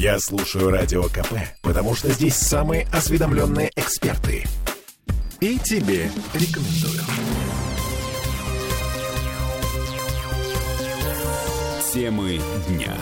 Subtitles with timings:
[0.00, 4.46] Я слушаю Радио КП, потому что здесь самые осведомленные эксперты.
[5.40, 7.02] И тебе рекомендую.
[11.92, 12.96] Темы дня.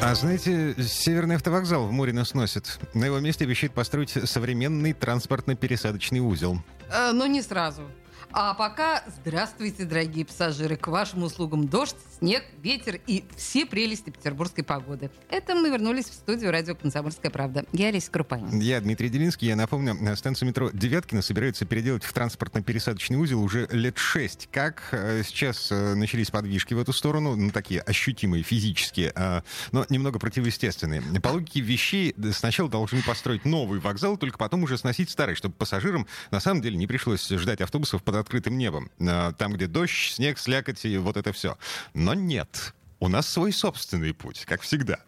[0.00, 2.80] А знаете, Северный автовокзал в Мурино сносит.
[2.94, 6.62] На его месте обещают построить современный транспортно-пересадочный узел.
[6.90, 7.82] Э, но не сразу.
[8.30, 10.76] А пока здравствуйте, дорогие пассажиры.
[10.76, 15.10] К вашим услугам дождь, снег, ветер и все прелести петербургской погоды.
[15.30, 17.64] Это мы вернулись в студию радио «Комсомольская правда».
[17.72, 18.60] Я Олеся Крупанин.
[18.60, 19.48] Я Дмитрий Делинский.
[19.48, 24.48] Я напомню, станцию метро Девяткина собираются переделать в транспортно-пересадочный узел уже лет шесть.
[24.52, 29.86] Как э, сейчас э, начались подвижки в эту сторону, ну, такие ощутимые, физические, а, но
[29.88, 31.02] немного противоестественные.
[31.22, 36.06] По логике вещей сначала должны построить новый вокзал, только потом уже сносить старый, чтобы пассажирам
[36.30, 38.90] на самом деле не пришлось ждать автобусов под открытым небом.
[39.00, 41.56] А, там, где дождь, снег, слякоть и вот это все.
[41.94, 42.74] Но нет.
[43.00, 44.98] У нас свой собственный путь, как всегда.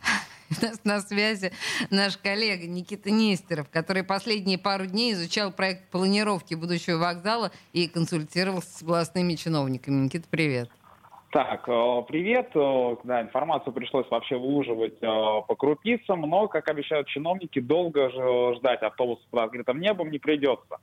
[0.51, 1.53] У нас на связи
[1.91, 8.79] наш коллега Никита Нестеров, который последние пару дней изучал проект планировки будущего вокзала и консультировался
[8.79, 10.05] с областными чиновниками.
[10.05, 10.71] Никита, привет.
[11.31, 12.51] Так, э, привет.
[12.55, 18.11] Э, да, информацию пришлось вообще выуживать э, по крупицам, но, как обещают чиновники, долго
[18.57, 20.79] ждать автобуса под открытым небом не придется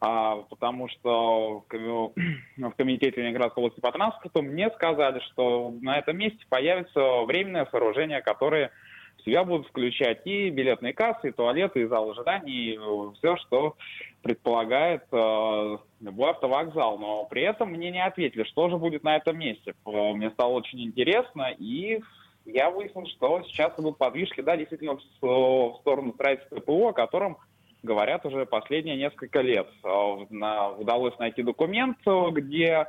[0.00, 7.22] потому что в Комитете Ленинградской области по транспорту мне сказали, что на этом месте появится
[7.22, 8.70] временное сооружение, которое
[9.18, 12.78] в себя будут включать и билетные кассы, и туалеты, и зал ожиданий, и
[13.18, 13.76] все, что
[14.22, 16.98] предполагает э, любой автовокзал.
[16.98, 19.74] Но при этом мне не ответили, что же будет на этом месте.
[19.84, 22.00] Мне стало очень интересно, и
[22.46, 27.36] я выяснил, что сейчас идут подвижки, да, действительно, в сторону строительства ПО, о котором
[27.82, 29.68] говорят уже последние несколько лет.
[29.82, 31.98] А, удалось найти документ,
[32.32, 32.88] где а,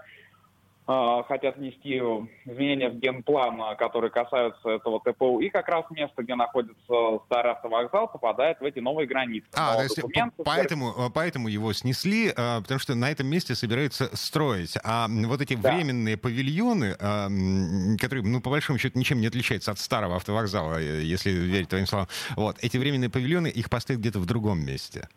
[0.86, 1.98] хотят внести
[2.46, 8.08] изменения в генплан, которые касаются этого ТПУ, и как раз место, где находится старый автовокзал,
[8.08, 9.48] попадает в эти новые границы.
[9.54, 10.00] А, то есть
[10.44, 14.78] поэтому, э, поэтому его снесли, э, потому что на этом месте собираются строить.
[14.84, 15.74] А вот эти да.
[15.74, 21.31] временные павильоны, э, которые, ну, по большому счету, ничем не отличаются от старого автовокзала, если
[21.31, 25.08] верить твоим словам, вот, эти временные павильоны, их поставят где-то в другом месте.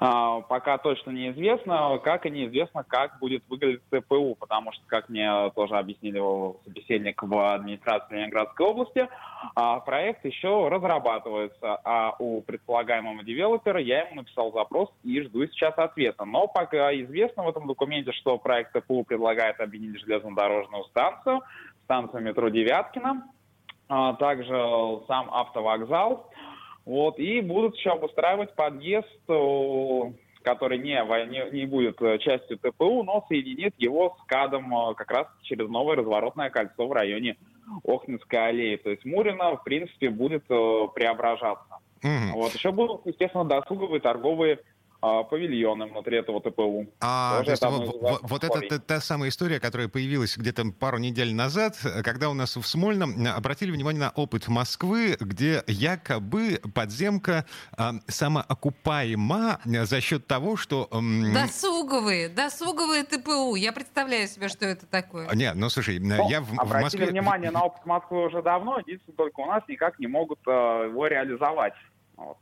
[0.00, 5.50] А, пока точно неизвестно, как и неизвестно, как будет выглядеть ЦПУ, потому что, как мне
[5.56, 6.20] тоже объяснили
[6.64, 9.08] собеседник в администрации Ленинградской области,
[9.56, 15.76] а, проект еще разрабатывается, а у предполагаемого девелопера я ему написал запрос и жду сейчас
[15.76, 16.24] ответа.
[16.24, 21.40] Но пока известно в этом документе, что проект ЦПУ предлагает объединить железнодорожную станцию,
[21.84, 23.26] станцию метро Девяткина,
[24.18, 24.54] также
[25.08, 26.30] сам автовокзал,
[26.88, 29.06] вот, и будут еще обустраивать подъезд,
[30.42, 30.94] который не,
[31.28, 35.68] не, не будет э, частью ТПУ, но соединит его с КАДом э, как раз через
[35.68, 37.36] новое разворотное кольцо в районе
[37.84, 38.76] Охнинской аллеи.
[38.76, 41.76] То есть Мурина, в принципе, будет э, преображаться.
[42.02, 42.32] Mm-hmm.
[42.32, 42.54] Вот.
[42.54, 44.60] Еще будут, естественно, досуговые торговые
[45.00, 46.86] а, павильоны внутри этого ТПУ.
[47.00, 51.34] А, то есть вот, вот это та, та самая история, которая появилась где-то пару недель
[51.34, 57.94] назад, когда у нас в Смольном обратили внимание на опыт Москвы, где якобы подземка а,
[58.08, 60.88] самоокупаема за счет того, что...
[60.90, 63.54] М- досуговые, досуговые ТПУ.
[63.54, 65.28] Я представляю себе, что это такое.
[65.34, 67.06] Нет, ну слушай, ну, я в, в Москве...
[67.06, 71.06] внимание на опыт Москвы уже давно, единственное, только у нас никак не могут а, его
[71.06, 71.74] реализовать.
[72.18, 72.38] Вот.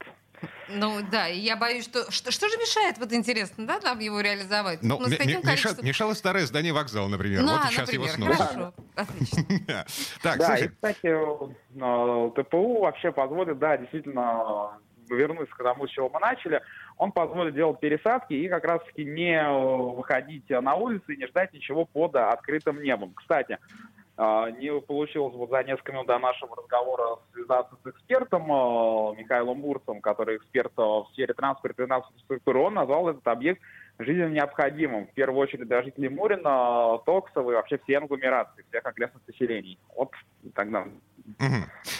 [0.68, 4.20] Ну да, и я боюсь, что, что что же мешает, вот интересно, да, нам его
[4.20, 4.82] реализовать?
[4.82, 5.84] Ну, ну м- количеством...
[5.84, 7.42] мешало старое здание вокзала, например.
[7.42, 8.48] Ну, вот а, сейчас например, его сносят.
[8.48, 9.86] Хорошо, отлично.
[10.22, 14.78] Так, да, и, кстати, э, ТПУ вообще позволит, да, действительно
[15.08, 16.60] вернуться к тому, с чего мы начали,
[16.96, 21.84] он позволит делать пересадки и как раз-таки не выходить на улицу и не ждать ничего
[21.84, 23.12] под открытым небом.
[23.14, 23.58] Кстати,
[24.18, 30.00] не получилось вот за несколько минут до нашего разговора связаться с экспертом а, Михаилом Бурцем,
[30.00, 32.60] который эксперт а, в сфере транспорта и инфраструктуры.
[32.60, 33.60] Он назвал этот объект
[33.98, 35.06] жизненно необходимым.
[35.06, 39.78] В первую очередь для жителей Мурина, Токсова и вообще всей агломерации, всех окрестных поселений.
[39.94, 40.10] Вот
[40.54, 40.86] тогда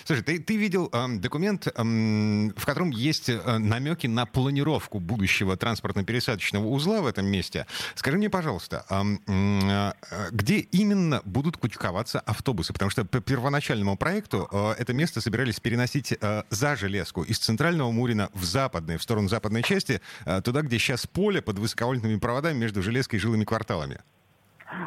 [0.05, 5.56] Слушай, ты, ты видел э, документ, э, в котором есть э, намеки на планировку будущего
[5.56, 7.67] транспортно-пересадочного узла в этом месте.
[7.94, 9.93] Скажи мне, пожалуйста, э, э,
[10.31, 12.73] где именно будут кучковаться автобусы?
[12.73, 17.90] Потому что по первоначальному проекту э, это место собирались переносить э, за железку из центрального
[17.90, 22.58] Мурина в западное, в сторону западной части, э, туда, где сейчас поле под высоковольтными проводами
[22.58, 24.00] между железкой и жилыми кварталами.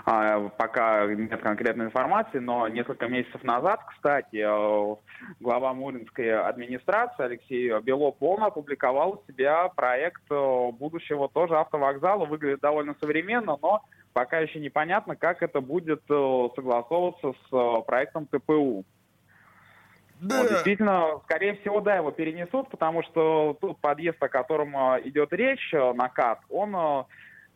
[0.06, 4.95] А, пока нет конкретной информации, но несколько месяцев назад, кстати, э,
[5.39, 12.25] глава Муринской администрации Алексей Белов, он опубликовал у себя проект э, будущего тоже автовокзала.
[12.25, 13.83] Выглядит довольно современно, но
[14.13, 18.83] пока еще непонятно, как это будет согласовываться с проектом ТПУ.
[20.19, 20.41] Да.
[20.41, 24.75] Вот, действительно, скорее всего, да, его перенесут, потому что тот подъезд, о котором
[25.06, 27.06] идет речь, накат, он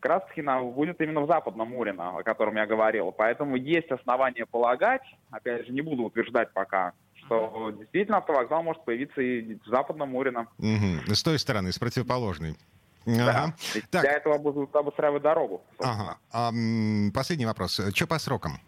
[0.04, 0.42] как раз таки
[0.74, 3.10] будет именно в Западном Мурино, о котором я говорил.
[3.10, 9.22] Поэтому есть основания полагать, опять же, не буду утверждать пока, что действительно автовокзал может появиться
[9.22, 10.46] и в Западном Мурино.
[10.58, 11.14] Угу.
[11.14, 12.54] С той стороны, с противоположной.
[13.06, 13.54] Ага.
[13.74, 13.80] Да.
[13.90, 14.02] Так.
[14.02, 15.62] Для этого будут обустраивать дорогу.
[15.78, 16.18] Ага.
[16.30, 16.50] А,
[17.14, 17.80] последний вопрос.
[17.94, 18.58] Что по срокам?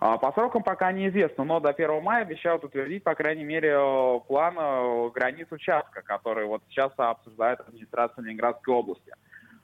[0.00, 4.20] А, по срокам пока неизвестно, но до 1 мая обещают утвердить, по крайней мере, э,
[4.28, 9.12] план э, границ участка, который вот сейчас обсуждает администрация Ленинградской области.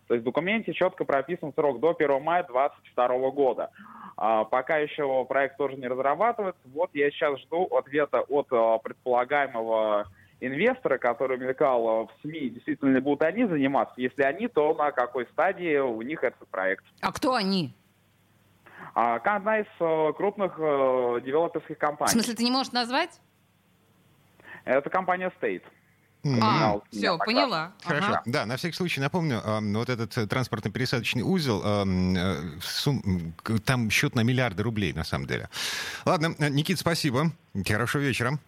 [0.08, 3.70] То есть в документе четко прописан срок до 1 мая 2022 года.
[4.16, 6.60] А, пока еще проект тоже не разрабатывается.
[6.74, 10.06] Вот я сейчас жду ответа от а, предполагаемого
[10.40, 13.94] инвестора, который мелькал в СМИ, действительно ли будут они заниматься.
[13.96, 16.84] Если они, то на какой стадии у них этот проект.
[17.00, 17.72] А кто они?
[18.94, 22.10] А, одна из а, крупных а, девелоперских компаний.
[22.10, 23.20] В смысле, ты не можешь назвать?
[24.64, 25.62] Это компания State.
[26.24, 27.72] А, все, поняла.
[27.82, 28.06] Хорошо.
[28.06, 28.22] Ага.
[28.26, 34.20] Да, на всякий случай напомню, э, вот этот э, транспортно-пересадочный узел, э, там счет на
[34.22, 35.48] миллиарды рублей, на самом деле.
[36.04, 37.32] Ладно, Никит, спасибо.
[37.66, 38.38] Хорошего вечера.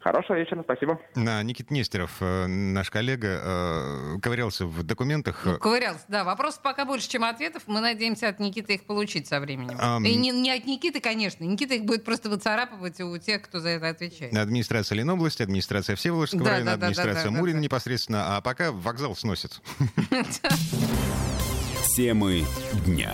[0.00, 0.98] Хорошего вечера, спасибо.
[1.14, 5.42] На Никит Нестеров, э, наш коллега, э, ковырялся в документах.
[5.44, 6.24] Ну, ковырялся, да.
[6.24, 7.64] Вопрос пока больше, чем ответов.
[7.66, 9.76] Мы надеемся от Никиты их получить со временем.
[9.78, 10.08] Um...
[10.08, 11.44] И не, не от Никиты, конечно.
[11.44, 14.34] Никита их будет просто выцарапывать у тех, кто за это отвечает.
[14.34, 17.64] Администрация Ленобласти, администрация Всеволожского да, района, да, администрация да, да, Мурина да, да.
[17.64, 18.36] непосредственно.
[18.36, 19.60] А пока вокзал сносит.
[21.94, 22.44] Темы
[22.86, 23.12] дня.